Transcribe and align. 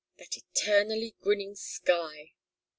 That 0.17 0.35
eternally 0.35 1.15
grinning 1.21 1.53
sky! 1.53 2.33